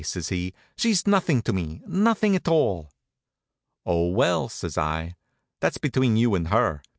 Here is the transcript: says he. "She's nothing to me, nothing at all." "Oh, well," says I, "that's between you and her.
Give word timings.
says 0.03 0.29
he. 0.29 0.51
"She's 0.75 1.05
nothing 1.05 1.43
to 1.43 1.53
me, 1.53 1.83
nothing 1.85 2.35
at 2.35 2.47
all." 2.47 2.89
"Oh, 3.85 4.07
well," 4.07 4.49
says 4.49 4.75
I, 4.75 5.13
"that's 5.59 5.77
between 5.77 6.17
you 6.17 6.33
and 6.33 6.47
her. 6.47 6.81